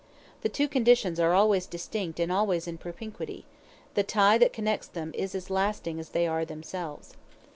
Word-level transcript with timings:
The 0.41 0.49
two 0.49 0.67
conditions 0.67 1.19
are 1.19 1.35
always 1.35 1.67
distinct 1.67 2.19
and 2.19 2.31
always 2.31 2.67
in 2.67 2.79
propinquity; 2.79 3.45
the 3.93 4.01
tie 4.01 4.39
that 4.39 4.51
connects 4.51 4.87
them 4.87 5.11
is 5.13 5.35
as 5.35 5.51
lasting 5.51 5.99
as 5.99 6.09
they 6.09 6.25
are 6.25 6.43
themselves. 6.43 7.13